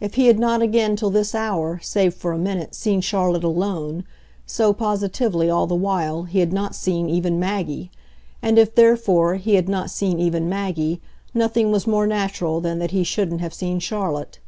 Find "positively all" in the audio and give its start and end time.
4.72-5.66